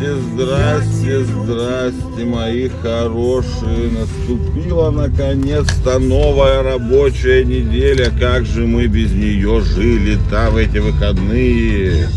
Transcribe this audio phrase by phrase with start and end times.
[0.00, 3.90] Здрасте, здрасте, здрасте, мои хорошие.
[3.90, 8.10] Наступила наконец-то новая рабочая неделя.
[8.18, 12.08] Как же мы без нее жили-то в эти выходные?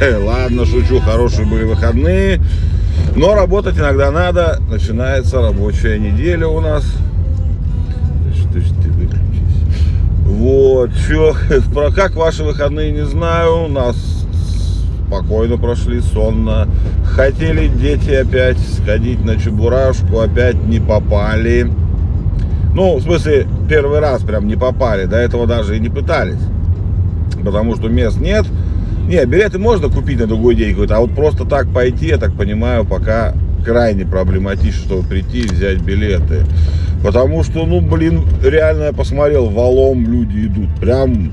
[0.00, 2.40] Э, ладно, шучу, хорошие были выходные.
[3.16, 4.60] Но работать иногда надо.
[4.70, 6.84] Начинается рабочая неделя у нас.
[8.32, 9.64] Что ж ты выключись?
[10.24, 11.34] Вот, что,
[11.74, 13.64] про как ваши выходные, не знаю.
[13.64, 13.96] У нас
[15.14, 16.68] спокойно прошли, сонно.
[17.14, 21.70] Хотели дети опять сходить на Чебурашку, опять не попали.
[22.74, 26.40] Ну, в смысле, первый раз прям не попали, до этого даже и не пытались.
[27.44, 28.46] Потому что мест нет.
[29.06, 32.34] Не, билеты можно купить на другой день какой-то, а вот просто так пойти, я так
[32.34, 33.32] понимаю, пока
[33.64, 36.44] крайне проблематично, чтобы прийти и взять билеты.
[37.04, 40.74] Потому что, ну, блин, реально я посмотрел, валом люди идут.
[40.80, 41.30] Прям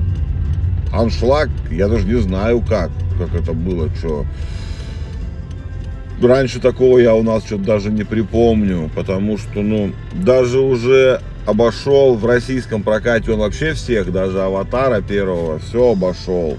[0.92, 4.24] аншлаг, я даже не знаю как, как это было, что.
[6.22, 12.14] Раньше такого я у нас что-то даже не припомню, потому что, ну, даже уже обошел
[12.14, 16.58] в российском прокате он вообще всех, даже аватара первого, все обошел.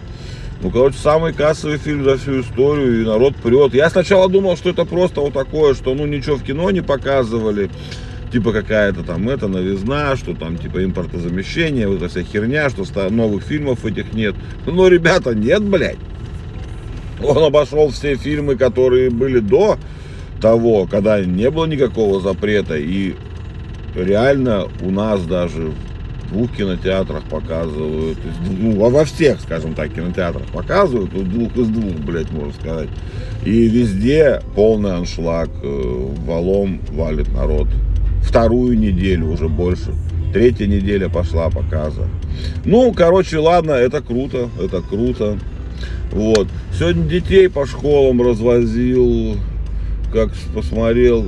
[0.61, 3.73] Ну, короче, самый кассовый фильм за всю историю, и народ прет.
[3.73, 7.69] Я сначала думал, что это просто вот такое, что, ну, ничего в кино не показывали,
[8.33, 13.43] типа какая-то там это новизна, что там типа импортозамещение, вот эта вся херня, что новых
[13.43, 14.35] фильмов этих нет.
[14.65, 15.97] Но, ребята, нет, блядь.
[17.21, 19.77] Он обошел все фильмы, которые были до
[20.41, 22.75] того, когда не было никакого запрета.
[22.77, 23.15] И
[23.95, 28.17] реально у нас даже в двух кинотеатрах показывают,
[28.49, 32.89] ну, во всех, скажем так, кинотеатрах показывают, вот двух из двух, блядь, можно сказать.
[33.45, 37.67] И везде полный аншлаг, э, валом валит народ.
[38.21, 39.93] Вторую неделю уже больше.
[40.33, 42.07] Третья неделя пошла показа.
[42.65, 45.37] Ну, короче, ладно, это круто, это круто.
[46.13, 46.47] Вот.
[46.77, 49.35] Сегодня детей по школам развозил,
[50.11, 51.25] как посмотрел.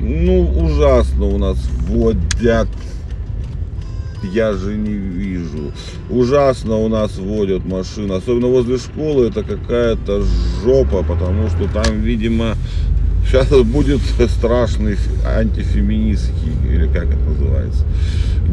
[0.00, 1.58] Ну, ужасно у нас
[1.88, 2.68] водят.
[4.22, 5.72] Я же не вижу.
[6.08, 8.12] Ужасно у нас водят машины.
[8.12, 10.22] Особенно возле школы это какая-то
[10.62, 12.54] жопа, потому что там, видимо,
[13.26, 17.84] сейчас будет страшный антифеминистский, или как это называется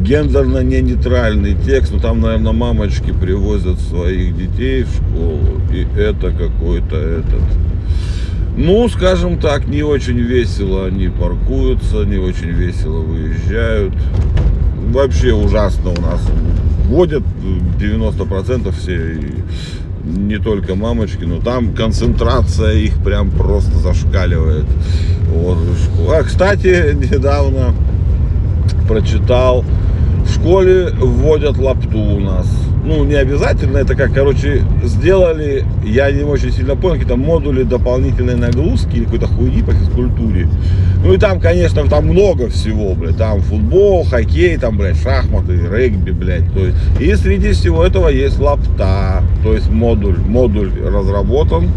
[0.02, 7.42] гендерно-нейтральный текст, ну там, наверное, мамочки привозят своих детей в школу, и это какой-то этот,
[8.56, 13.94] ну, скажем так, не очень весело они паркуются, не очень весело выезжают.
[14.92, 16.20] Вообще ужасно у нас
[16.86, 17.22] водят
[17.78, 19.20] 90% все,
[20.04, 24.64] не только мамочки, но там концентрация их прям просто зашкаливает.
[25.28, 25.58] Вот.
[26.08, 27.74] А, кстати, недавно
[28.88, 29.64] прочитал
[30.30, 32.46] в школе вводят лапту у нас.
[32.84, 38.36] Ну, не обязательно, это как, короче, сделали, я не очень сильно понял, какие-то модули дополнительной
[38.36, 40.48] нагрузки или какой-то хуйни по физкультуре.
[41.04, 46.10] Ну и там, конечно, там много всего, блядь, там футбол, хоккей, там, блядь, шахматы, регби,
[46.12, 51.68] блядь, то есть, и среди всего этого есть лапта, то есть модуль, модуль разработан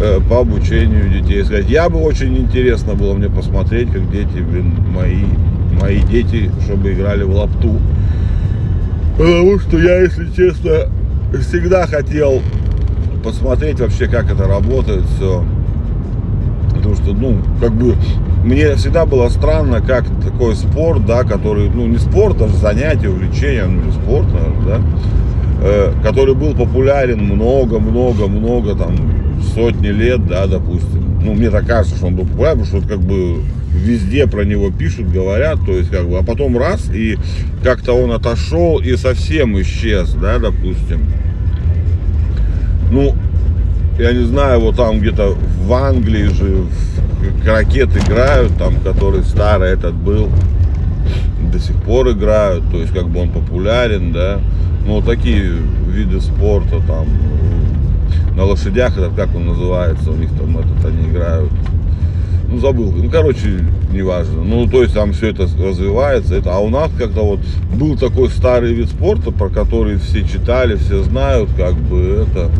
[0.00, 1.44] э, по обучению детей.
[1.44, 5.24] Сказать, я бы очень интересно было мне посмотреть, как дети, блин, мои
[5.80, 7.76] мои дети, чтобы играли в лапту.
[9.16, 10.90] Потому что я, если честно,
[11.40, 12.42] всегда хотел
[13.24, 15.44] посмотреть вообще, как это работает все.
[16.74, 17.96] Потому что, ну, как бы,
[18.44, 23.66] мне всегда было странно, как такой спорт, да, который, ну, не спорт, даже занятие, увлечение,
[23.66, 24.80] ну, не спорт, наверное, да,
[25.62, 28.94] э, который был популярен много-много-много, там,
[29.54, 31.05] сотни лет, да, допустим.
[31.26, 33.42] Ну, мне так кажется, что он был популярен, потому что, как бы,
[33.72, 37.18] везде про него пишут, говорят, то есть как бы, а потом раз, и
[37.64, 41.00] как-то он отошел и совсем исчез, да, допустим.
[42.92, 43.16] Ну,
[43.98, 49.70] я не знаю, вот там где-то в Англии же в ракет играют, там, который старый
[49.70, 50.30] этот был,
[51.52, 54.38] до сих пор играют, то есть как бы он популярен, да.
[54.86, 55.54] Ну, такие
[55.88, 57.08] виды спорта, там,
[58.36, 61.50] на лошадях, этот, как он называется, у них там этот, они играют,
[62.48, 64.44] ну забыл, ну короче, неважно.
[64.44, 67.40] Ну то есть там все это развивается, это, а у нас как-то вот
[67.74, 72.50] был такой старый вид спорта, про который все читали, все знают, как бы это.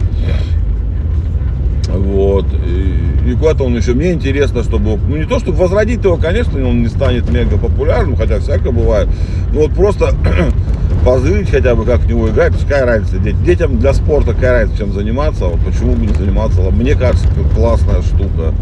[3.27, 6.83] И, куда-то он еще, мне интересно, чтобы, ну не то, чтобы возродить его, конечно, он
[6.83, 9.09] не станет мега популярным, хотя всякое бывает.
[9.53, 10.15] Ну вот просто
[11.05, 14.93] позырить хотя бы, как в него играть, какая разница, детям для спорта какая разница, чем
[14.93, 18.55] заниматься, вот почему бы не заниматься, мне кажется, классная штука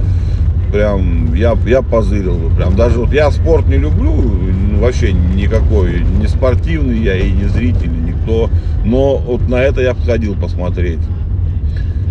[0.73, 2.75] прям я, я позырил бы прям.
[2.75, 7.93] Даже вот я спорт не люблю, ну, вообще никакой, не спортивный я и не зритель,
[7.93, 8.51] никто.
[8.85, 10.99] Но вот на это я ходил посмотреть.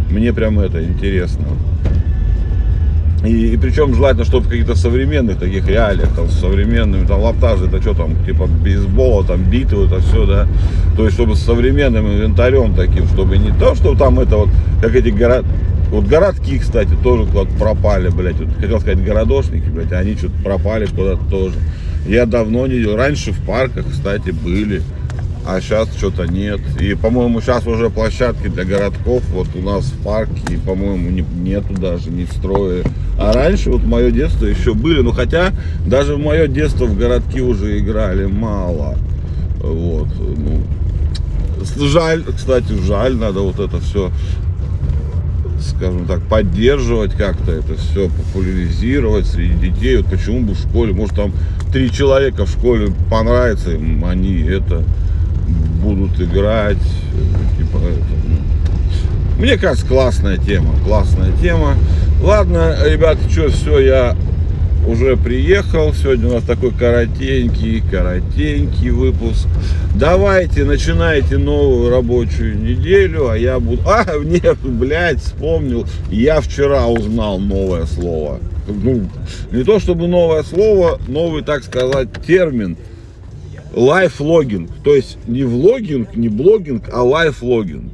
[0.09, 1.45] Мне прям это интересно.
[3.23, 7.81] И, и причем желательно, чтобы в каких-то современных таких реалиях, там, современными, там, лаптажи, это
[7.81, 10.47] что там, типа бейсбола, там, биты, это все, да.
[10.97, 14.49] То есть, чтобы с современным инвентарем таким, чтобы не то, что там это вот,
[14.81, 15.45] как эти город,
[15.89, 18.39] вот городки, кстати, тоже куда-то пропали, блядь.
[18.39, 21.55] Вот, хотел сказать городошники, блядь, а они что-то пропали куда-то тоже.
[22.05, 22.83] Я давно не.
[22.83, 24.81] Раньше в парках, кстати, были
[25.45, 26.59] а сейчас что-то нет.
[26.79, 31.73] И, по-моему, сейчас уже площадки для городков вот у нас в парке, по-моему, не, нету
[31.73, 32.83] даже, не строили.
[33.17, 35.51] А раньше, вот мое детство еще были, ну хотя
[35.85, 38.97] даже в мое детство в городки уже играли мало.
[39.59, 40.61] Вот, ну,
[41.87, 44.11] жаль, кстати, жаль, надо вот это все
[45.61, 49.97] скажем так, поддерживать как-то это все, популяризировать среди детей.
[49.97, 51.31] Вот почему бы в школе, может там
[51.71, 54.83] три человека в школе понравится им, они это
[55.83, 56.77] будут играть.
[57.57, 59.41] Типа, это, ну.
[59.41, 61.75] Мне кажется, классная тема, классная тема.
[62.21, 64.15] Ладно, ребята, что, все, я
[64.87, 65.93] уже приехал.
[65.93, 69.47] Сегодня у нас такой коротенький, коротенький выпуск.
[69.95, 73.81] Давайте, начинайте новую рабочую неделю, а я буду...
[73.85, 75.85] А, нет, блядь, вспомнил.
[76.09, 78.39] Я вчера узнал новое слово.
[78.67, 79.09] Ну,
[79.51, 82.77] не то чтобы новое слово, новый, так сказать, термин–
[83.73, 84.69] лайфлогинг.
[84.83, 87.91] То есть не влогинг, не блогинг, а лайфлогинг.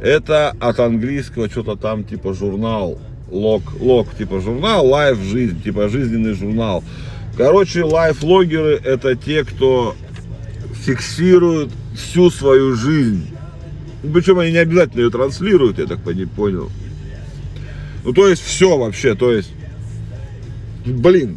[0.00, 2.98] Это от английского что-то там типа журнал.
[3.30, 6.82] Лог, лог типа журнал, лайф жизнь, типа жизненный журнал.
[7.36, 9.94] Короче, лайфлогеры это те, кто
[10.84, 13.26] фиксирует всю свою жизнь.
[14.02, 16.70] Причем они не обязательно ее транслируют, я так не понял.
[18.04, 19.52] Ну, то есть все вообще, то есть,
[20.86, 21.36] блин,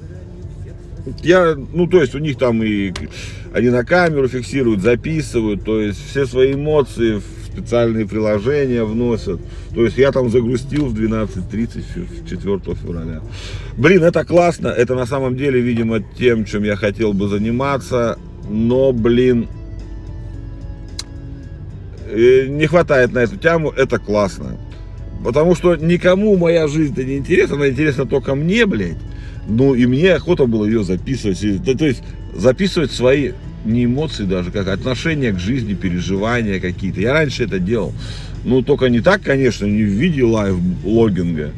[1.21, 2.93] я, ну, то есть у них там и
[3.53, 7.23] они на камеру фиксируют, записывают, то есть все свои эмоции в
[7.53, 9.39] специальные приложения вносят.
[9.75, 13.21] То есть я там загрустил в 12.30 4 февраля.
[13.77, 18.17] Блин, это классно, это на самом деле, видимо, тем, чем я хотел бы заниматься,
[18.49, 19.47] но, блин,
[22.07, 24.57] э, не хватает на эту тему, это классно.
[25.23, 28.97] Потому что никому моя жизнь-то не интересна, она интересна только мне, блядь.
[29.47, 31.39] Ну и мне охота было ее записывать.
[31.65, 32.01] То, то есть
[32.33, 33.31] записывать свои
[33.65, 37.01] не эмоции даже, как отношения к жизни, переживания какие-то.
[37.01, 37.93] Я раньше это делал.
[38.43, 41.51] Ну, только не так, конечно, не в виде life logging а.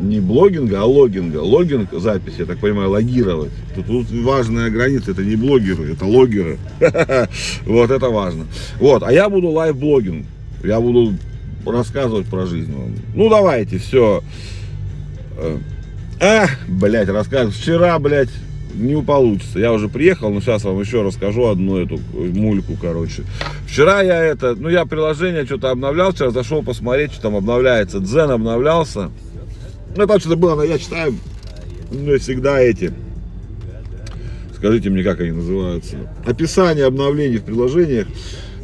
[0.00, 1.38] Не blogging а, а logging а.
[1.38, 3.52] Logging, запись, я так понимаю, логировать.
[3.74, 6.58] Тут, тут важная граница, это не блогеры, это логеры.
[7.64, 8.46] Вот это важно.
[8.78, 10.26] Вот, а я буду life blogging.
[10.64, 11.14] Я буду
[11.64, 12.96] рассказывать про жизнь вам.
[13.14, 14.22] Ну, давайте, все.
[16.20, 17.52] А, блядь, рассказываю.
[17.52, 18.30] Вчера, блядь,
[18.74, 19.58] не получится.
[19.58, 23.24] Я уже приехал, но сейчас вам еще расскажу одну эту мульку, короче.
[23.66, 28.00] Вчера я это, ну я приложение что-то обновлял, сейчас зашел посмотреть, что там обновляется.
[28.00, 29.10] Дзен обновлялся.
[29.96, 31.14] Ну там что-то было, я читаю,
[31.90, 32.92] ну всегда эти,
[34.56, 38.06] скажите мне, как они называются, описание обновлений в приложениях.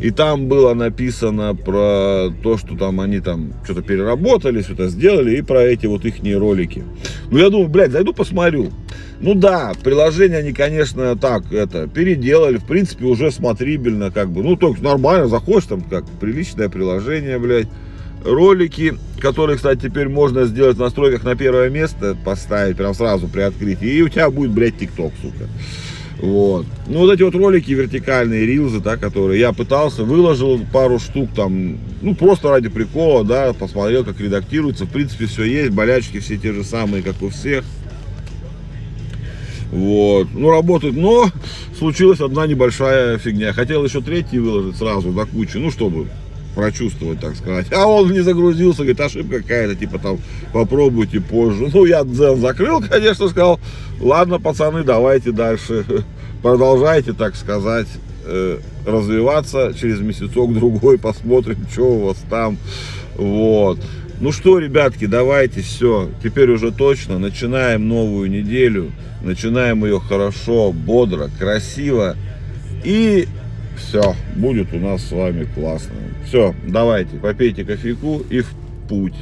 [0.00, 5.42] И там было написано про то, что там они там что-то переработали, что-то сделали, и
[5.42, 6.82] про эти вот их ролики.
[7.30, 8.72] Ну, я думаю, блядь, зайду посмотрю.
[9.20, 14.56] Ну да, приложение они, конечно, так, это, переделали, в принципе, уже смотрибельно, как бы, ну,
[14.56, 17.68] только нормально, заходишь, там, как, приличное приложение, блядь.
[18.24, 23.42] Ролики, которые, кстати, теперь можно сделать в настройках на первое место, поставить прям сразу при
[23.42, 25.48] открытии, и у тебя будет, блядь, ТикТок, сука.
[26.22, 26.66] Вот.
[26.86, 31.78] Ну, вот эти вот ролики вертикальные, рилзы, да, которые я пытался, выложил пару штук там,
[32.00, 34.84] ну, просто ради прикола, да, посмотрел, как редактируется.
[34.84, 37.64] В принципе, все есть, болячки все те же самые, как у всех.
[39.72, 40.28] Вот.
[40.32, 40.94] Ну, работает.
[40.94, 41.28] Но
[41.76, 43.52] случилась одна небольшая фигня.
[43.52, 46.06] Хотел еще третий выложить сразу до кучи, ну, чтобы
[46.54, 47.66] прочувствовать, так сказать.
[47.72, 50.18] А он не загрузился, говорит, ошибка какая-то, типа там,
[50.52, 51.68] попробуйте позже.
[51.72, 53.60] Ну, я дзен закрыл, конечно, сказал,
[54.00, 55.84] ладно, пацаны, давайте дальше,
[56.42, 57.88] продолжайте, так сказать,
[58.24, 62.58] э, развиваться, через месяцок-другой посмотрим, что у вас там,
[63.16, 63.78] вот.
[64.20, 71.28] Ну что, ребятки, давайте все, теперь уже точно, начинаем новую неделю, начинаем ее хорошо, бодро,
[71.40, 72.16] красиво.
[72.84, 73.26] И
[73.76, 75.94] все, будет у нас с вами классно.
[76.26, 78.50] Все, давайте, попейте кофейку и в
[78.88, 79.14] путь.